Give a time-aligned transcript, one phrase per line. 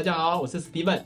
[0.00, 1.02] 大家好，我是 Steven。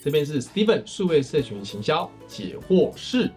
[0.00, 3.28] 这边是 Steven 数位社群行销解惑室，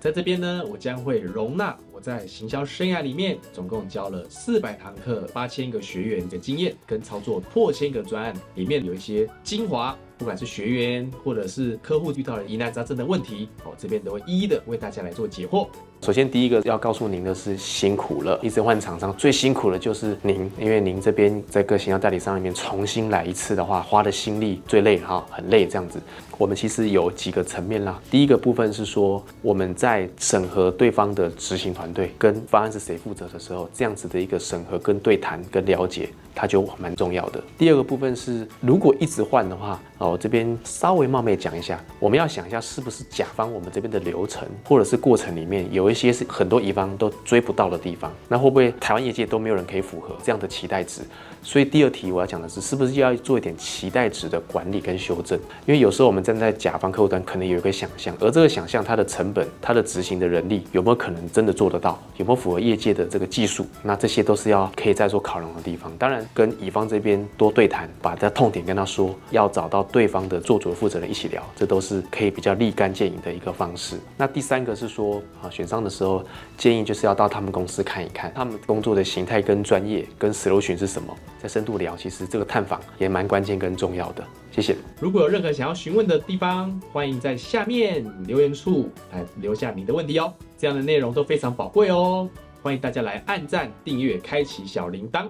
[0.00, 15.66] 在这边呢，我将会容纳我在行销生涯里面总共教了四百堂课、八千个学员的经验跟操作破千个专案，里面有一些精华，不管是学员或者是客户遇到了疑难杂症的问题，哦，这边都会一一的为大家来做解惑。
[16.02, 25.98] 首先，第一个要告诉您的是辛苦了，一直换厂商最辛苦的就是您，因为您这边在各行销代理商里面重新来一次的话，花的心力最累哈，很累这样子。
[26.36, 37.42] 我们其实有几个层面啦，第一个部分是说我们在审核对方的执行团队跟方案是谁负责的时候，这样子的一个审核跟对谈跟了解，它就蛮重要的。
[37.58, 45.90] 第二个部分是如果一直换的话，哦，我这边稍微冒昧讲一下，我们要想一下是不是甲方我们这边的流程或者是过程里面有。
[45.90, 51.02] 一些是很多乙方都追不到的地方，那会不会台湾业界都没有人可以符合这样的期待值？
[51.42, 55.36] 所以第二题我要讲的是，是不是要做一点期待值的管理跟修正？
[55.66, 62.00] 因为有时候我们站在甲方客户端，可能有一个想象，而这个想象它的成本、它的执行的人力有没有可能真的做得到？
[62.18, 63.66] 有没有符合业界的这个技术？
[63.82, 65.90] 那这些都是要可以再做考量的地方。
[65.98, 73.98] 当然，跟乙方这边多对谈，把这痛点跟他说，要找到对对方的做主负责人一起聊，这都是可以比较立竿见影的一个方式。
[74.16, 76.24] 那第三个是说啊，选商的时候
[76.56, 81.14] 建议就是要到他们公司看一看，他们工作的形态跟专业跟 solution 是什么。
[81.38, 84.24] 在深度聊，其实这个探访也蛮关键跟重要的。
[84.50, 84.74] 谢谢。
[84.98, 90.32] 如果有任何想要询问的地方，欢迎在下面留言处来留下你的问题哦。
[90.56, 92.26] 这样的内容都非常宝贵哦，
[92.62, 95.28] 欢迎大家来按赞、订阅、开启小铃铛。